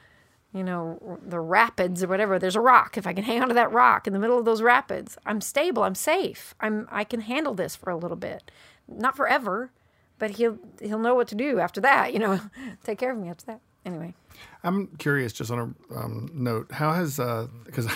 [0.55, 2.39] you know, the rapids or whatever.
[2.39, 2.97] There's a rock.
[2.97, 5.83] If I can hang onto that rock in the middle of those rapids, I'm stable.
[5.83, 6.55] I'm safe.
[6.61, 6.89] I'm.
[6.91, 8.51] I can handle this for a little bit,
[8.89, 9.73] not forever,
[10.19, 12.13] but he'll he'll know what to do after that.
[12.13, 12.41] You know,
[12.85, 13.61] take care of me after that.
[13.85, 14.15] Anyway.
[14.63, 17.21] I'm curious, just on a um, note, how has
[17.65, 17.87] because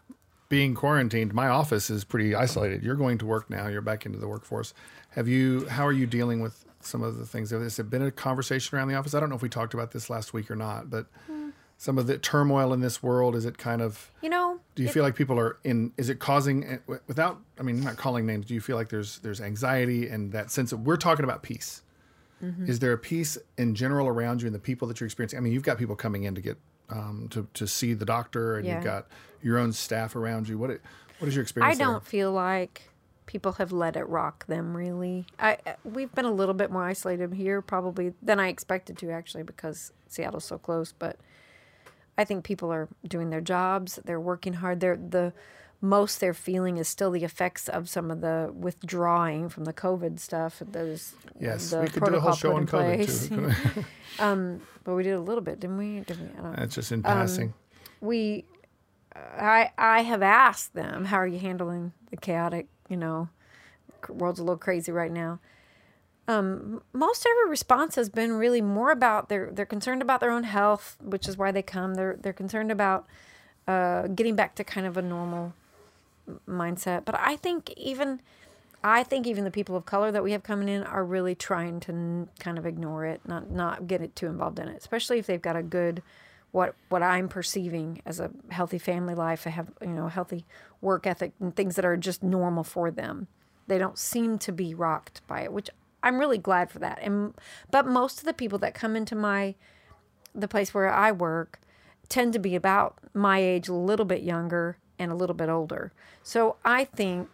[0.48, 2.82] being quarantined, my office is pretty isolated.
[2.82, 3.68] You're going to work now.
[3.68, 4.72] You're back into the workforce.
[5.10, 5.66] Have you?
[5.68, 7.50] How are you dealing with some of the things?
[7.50, 9.14] Has it been a conversation around the office?
[9.14, 11.06] I don't know if we talked about this last week or not, but
[11.80, 14.10] some of the turmoil in this world is it kind of?
[14.20, 15.92] You know, Do you it- feel like people are in?
[15.96, 17.38] Is it causing without?
[17.58, 18.46] I mean, not calling names.
[18.46, 21.82] Do you feel like there's there's anxiety and that sense of we're talking about peace?
[22.44, 22.66] Mm-hmm.
[22.68, 25.38] Is there a peace in general around you and the people that you're experiencing?
[25.38, 26.58] I mean, you've got people coming in to get
[26.90, 28.74] um, to to see the doctor, and Yeah.
[28.76, 29.06] you've got
[29.42, 30.58] your own staff around you.
[30.58, 30.82] What it-
[31.20, 31.78] what is your experience?
[31.80, 32.90] I don't feel like
[33.26, 35.26] people have let it rock them really.
[35.38, 39.42] I we've been a little bit more isolated here probably than I expected to actually
[39.42, 41.16] because Seattle's so close, but
[42.18, 44.80] I think people are doing their jobs, they're working hard.
[44.80, 45.32] They're the
[45.80, 50.18] most they're feeling is still the effects of some of the withdrawing from the COVID
[50.18, 50.60] stuff.
[50.72, 51.14] Those?
[51.40, 53.84] Yes, the we could do a whole show on COVID too.
[54.18, 56.00] um, but we did a little bit, didn't we?
[56.00, 56.26] Did we?
[56.38, 57.54] I don't That's just in Um, passing.
[58.00, 58.44] we
[59.36, 63.28] i i have asked them how are you handling the chaotic you know
[64.08, 65.40] world's a little crazy right now
[66.28, 70.44] um most every response has been really more about they're they're concerned about their own
[70.44, 73.06] health which is why they come they're they're concerned about
[73.66, 75.54] uh getting back to kind of a normal
[76.46, 78.20] mindset but i think even
[78.82, 81.80] I think even the people of color that we have coming in are really trying
[81.80, 85.18] to n- kind of ignore it, not not get it too involved in it, especially
[85.18, 86.02] if they've got a good
[86.52, 89.46] what what I'm perceiving as a healthy family life.
[89.46, 90.44] I have you know a healthy
[90.80, 93.26] work ethic and things that are just normal for them.
[93.66, 95.70] They don't seem to be rocked by it, which
[96.02, 96.98] I'm really glad for that.
[97.02, 97.34] And
[97.70, 99.54] but most of the people that come into my
[100.34, 101.60] the place where I work
[102.08, 105.92] tend to be about my age, a little bit younger and a little bit older.
[106.22, 107.28] So I think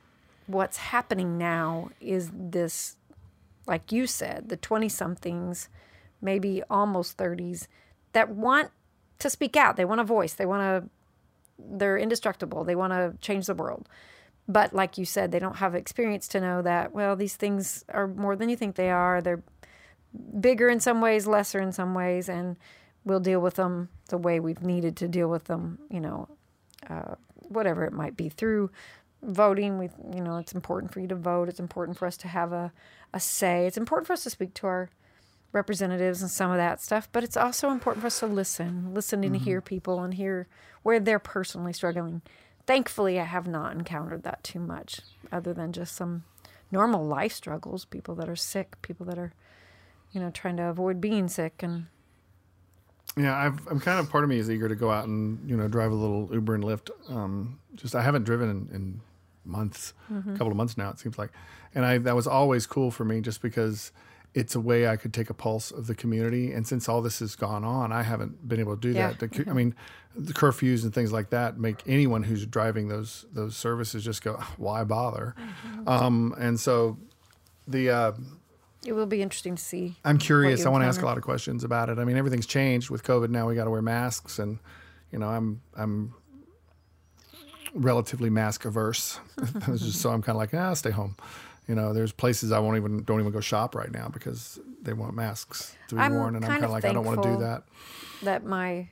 [0.47, 2.97] what's happening now is this,
[3.67, 5.69] like you said, the 20 somethings,
[6.21, 7.67] maybe almost 30s,
[8.13, 8.71] that want
[9.21, 9.77] to speak out.
[9.77, 10.35] They want a voice.
[10.35, 10.91] They want to,
[11.59, 12.65] they're indestructible.
[12.65, 13.89] They want to change the world.
[14.47, 18.07] But like you said, they don't have experience to know that, well, these things are
[18.07, 19.23] more than you think they are.
[19.23, 19.43] They're
[20.39, 22.57] bigger in some ways, lesser in some ways, and
[23.05, 26.29] we'll deal with them the way we've needed to deal with them, you know,
[26.89, 27.15] uh,
[27.49, 28.71] whatever it might be through
[29.23, 29.79] voting.
[29.79, 31.49] We, you know, it's important for you to vote.
[31.49, 32.73] It's important for us to have a,
[33.13, 33.67] a say.
[33.67, 34.91] It's important for us to speak to our
[35.53, 39.23] representatives and some of that stuff, but it's also important for us to listen, listen
[39.23, 40.49] and hear people and hear
[40.83, 42.23] where they're personally struggling.
[42.67, 45.01] Thankfully, I have not encountered that too much,
[45.31, 46.25] other than just some
[46.71, 49.33] normal life struggles, people that are sick, people that are,
[50.13, 51.87] you know, trying to avoid being sick and
[53.17, 55.57] Yeah, I've, I'm kind of part of me is eager to go out and you
[55.57, 56.91] know drive a little Uber and Lyft.
[57.09, 59.01] Um, just I haven't driven in, in
[59.45, 60.31] months, Mm-hmm.
[60.31, 61.31] a couple of months now it seems like,
[61.75, 63.93] and I that was always cool for me just because
[64.35, 66.53] it's a way I could take a pulse of the community.
[66.53, 69.13] And since all this has gone on, I haven't been able to do Yeah.
[69.13, 69.31] that.
[69.31, 69.75] The I mean,
[70.17, 74.35] the curfews and things like that make anyone who's driving those those services just go,
[74.57, 75.35] why bother?
[75.39, 75.89] Mm-hmm.
[75.89, 76.99] Um, and so
[77.69, 78.13] the uh,
[78.85, 79.97] it will be interesting to see.
[80.05, 80.67] I'm curious.
[80.67, 81.99] I want to ask a lot of questions about it.
[81.99, 83.31] I mean, everything's changed with COVID.
[83.31, 84.59] Now we got to wear masks, and
[85.13, 86.13] you know, I'm I'm
[87.75, 89.19] relatively mask averse.
[89.77, 91.17] So I'm kind of like, ah, stay home.
[91.69, 94.93] You know, there's places I won't even don't even go shop right now because they
[94.93, 97.29] want masks to be I'm worn, and I'm kind of like, I don't want to
[97.33, 97.65] do that.
[98.23, 98.89] that my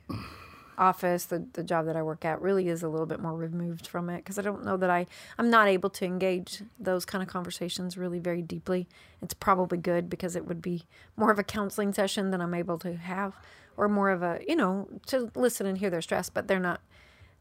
[0.75, 3.85] office the, the job that i work at really is a little bit more removed
[3.85, 5.05] from it because i don't know that i
[5.37, 8.87] i'm not able to engage those kind of conversations really very deeply
[9.21, 10.83] it's probably good because it would be
[11.15, 13.35] more of a counseling session than i'm able to have
[13.77, 16.81] or more of a you know to listen and hear their stress but they're not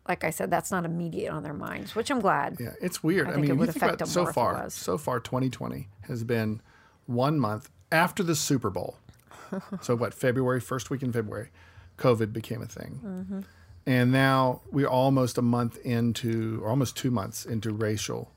[0.09, 3.28] like i said that's not immediate on their minds which i'm glad Yeah, it's weird.
[3.28, 4.70] I I, mean, it would affect about them so more if it far.
[4.70, 6.61] So far, 2020 has been
[7.07, 8.96] one month after the Super Bowl.
[9.82, 10.14] so what?
[10.14, 11.50] February, first week in February,
[11.98, 13.40] COVID became a thing, Mm-hmm.
[13.86, 18.30] and now we're almost a month into, or almost two months into racial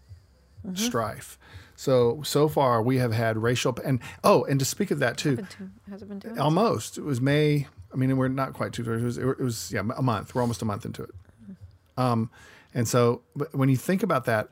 [0.73, 1.37] strife.
[1.75, 5.35] So so far we have had racial and oh, and to speak of that too,
[5.37, 6.29] Been two- Has it been two?
[6.29, 6.41] months?
[6.41, 7.67] almost it was May.
[7.93, 8.81] I mean, we're not quite two.
[8.91, 10.33] It was it was yeah a month.
[10.35, 11.11] We're almost a month into it.
[11.97, 12.29] Um,
[12.73, 14.49] and so but when you think about that,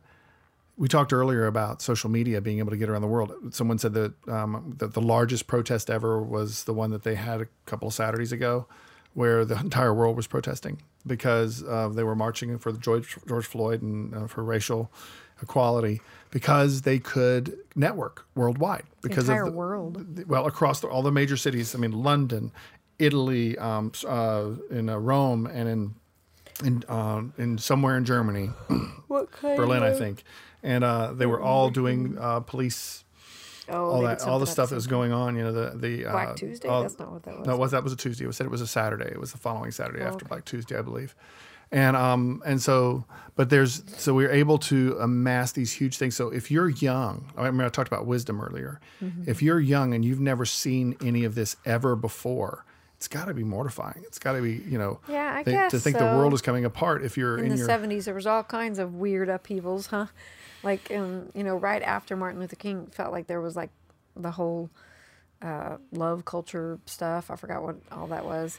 [0.77, 3.33] we talked earlier about social media being able to get around the world.
[3.51, 7.41] Someone said that um, that the largest protest ever was the one that they had
[7.41, 8.65] a couple of Saturdays ago,
[9.13, 13.81] where the entire world was protesting because uh, they were marching for George, George Floyd
[13.81, 14.91] and uh, for racial
[15.41, 20.27] equality because they could network worldwide because entire of the, world.
[20.27, 21.75] well across the, all the major cities.
[21.75, 22.51] I mean, London,
[22.97, 25.95] Italy, um, uh, in uh, Rome, and in
[26.63, 28.49] in uh, in somewhere in Germany.
[29.07, 30.23] What kind Berlin, I think,
[30.63, 33.03] and uh, they were all doing uh, police,
[33.69, 35.35] Oh, all that, all the stuff that was going on.
[35.35, 36.67] You know, the the Black uh, Tuesday?
[36.67, 37.47] all- That's not what that was.
[37.47, 38.23] No, it was that was a Tuesday.
[38.23, 39.05] It was said it was a Saturday.
[39.11, 40.27] It was the following Saturday Oh, after okay.
[40.29, 41.15] Black Tuesday, I believe.
[41.71, 46.15] And um and so, but there's so we're able to amass these huge things.
[46.15, 48.79] So if you're young, I mean, I talked about wisdom earlier.
[49.01, 49.29] Mm-hmm.
[49.29, 52.65] If you're young and you've never seen any of this ever before.
[53.03, 54.01] It's got to be mortifying.
[54.07, 56.07] It's got to be, you know, Yeah, I thi- guess to think so.
[56.09, 57.03] the world is coming apart.
[57.03, 60.05] If you're in, in, the your 70s there was all kinds of weird upheavals huh
[60.63, 63.71] like um, you know right after martin luther king felt like there was like
[64.15, 64.69] the whole
[65.41, 68.57] uh, love culture stuff i forgot what all that was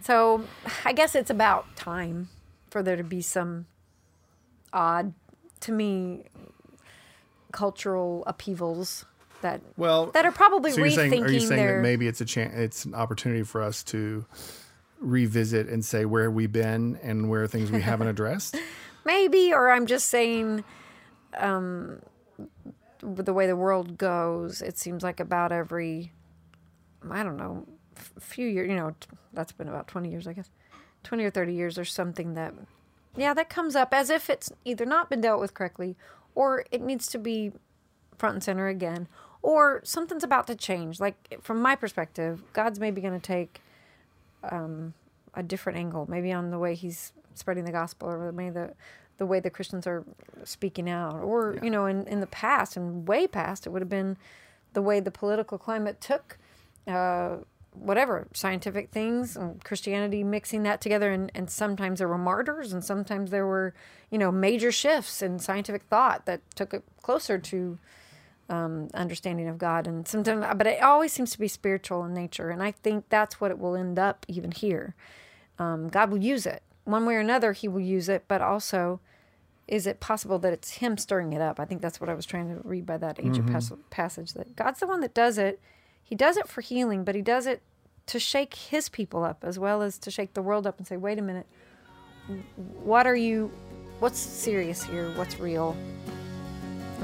[0.00, 0.42] so
[0.84, 2.28] i guess it's about time
[2.70, 3.66] for there to be some
[4.72, 5.12] odd
[5.60, 6.24] to me
[7.52, 9.04] cultural upheavals
[9.44, 12.20] that well, that are probably So you're saying, are you saying their that maybe it's
[12.20, 14.24] a chance, it's an opportunity for us to
[14.98, 18.56] revisit and say where we've been and where things we haven't addressed?
[19.04, 20.64] maybe or i'm just saying
[21.36, 22.00] um
[23.02, 26.10] the way the world goes it seems like about every
[27.10, 27.66] i don't know
[27.98, 30.48] f- few years you know t- that's been about 20 years i guess
[31.02, 32.54] 20 or 30 years there's something that
[33.14, 35.96] yeah that comes up as if it's either not been dealt with correctly
[36.34, 37.52] or it needs to be
[38.16, 39.06] front and center again
[39.44, 43.60] or something's about to change like from my perspective god's maybe going to take
[45.36, 48.74] a different angle, maybe on the way he's spreading the gospel or maybe the
[49.16, 50.04] the way the Christians are
[50.42, 51.22] speaking out.
[51.22, 54.16] Or, you know, in, in the past and way past, it would have been
[54.72, 56.36] the way the political climate took
[56.88, 57.36] uh,
[57.70, 61.12] whatever scientific things and Christianity mixing that together.
[61.12, 63.72] And, and sometimes there were martyrs and sometimes there were,
[64.10, 67.78] you know, major shifts in scientific thought that took it closer to
[68.48, 69.86] um, understanding of God.
[69.86, 72.50] And sometimes, but it always seems to be spiritual in nature.
[72.50, 74.94] And I think that's what it will end up even here.
[75.58, 77.52] Um, God will use it one way or another.
[77.52, 79.00] He will use it, but also,
[79.66, 81.58] is it possible that it's Him stirring it up?
[81.58, 84.34] I think that's what I was trying to read by that ancient pas- passage.
[84.34, 85.60] That God's the one that does it.
[86.02, 87.62] He does it for healing, but He does it
[88.06, 90.96] to shake His people up as well as to shake the world up and say,
[90.96, 91.46] "Wait a minute,
[92.82, 93.50] what are you?
[94.00, 95.10] What's serious here?
[95.16, 95.76] What's real?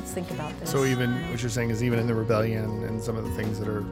[0.00, 3.02] Let's think about this." So even what you're saying is even in the rebellion and
[3.02, 3.84] some of the things that are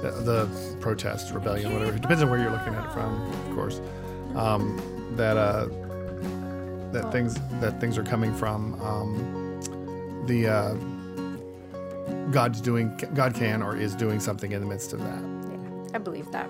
[0.00, 1.96] the, the protest, rebellion, whatever.
[1.96, 3.80] It depends on where you're looking at it from, of course.
[4.34, 4.80] Um,
[5.16, 5.66] that uh,
[6.92, 8.80] that things that things are coming from.
[8.80, 10.74] Um, the uh,
[12.30, 12.96] God's doing.
[13.14, 15.20] God can or is doing something in the midst of that.
[15.50, 16.48] yeah, I believe that.